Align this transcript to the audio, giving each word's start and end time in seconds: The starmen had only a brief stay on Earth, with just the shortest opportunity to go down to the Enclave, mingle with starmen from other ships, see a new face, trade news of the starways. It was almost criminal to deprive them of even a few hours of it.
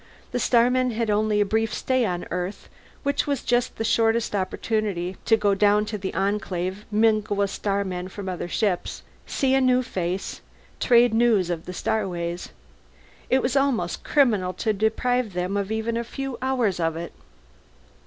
The 0.31 0.39
starmen 0.39 0.89
had 0.93 1.11
only 1.11 1.39
a 1.41 1.45
brief 1.45 1.71
stay 1.71 2.05
on 2.07 2.25
Earth, 2.31 2.69
with 3.03 3.45
just 3.45 3.75
the 3.75 3.83
shortest 3.83 4.33
opportunity 4.35 5.15
to 5.25 5.37
go 5.37 5.53
down 5.53 5.85
to 5.85 5.97
the 5.99 6.11
Enclave, 6.15 6.85
mingle 6.89 7.35
with 7.35 7.51
starmen 7.51 8.07
from 8.09 8.27
other 8.27 8.47
ships, 8.47 9.03
see 9.27 9.53
a 9.53 9.61
new 9.61 9.83
face, 9.83 10.41
trade 10.79 11.13
news 11.13 11.51
of 11.51 11.65
the 11.67 11.71
starways. 11.71 12.49
It 13.29 13.43
was 13.43 13.55
almost 13.55 14.03
criminal 14.03 14.53
to 14.53 14.73
deprive 14.73 15.33
them 15.33 15.55
of 15.55 15.71
even 15.71 15.95
a 15.95 16.03
few 16.03 16.35
hours 16.41 16.79
of 16.79 16.95
it. 16.97 17.13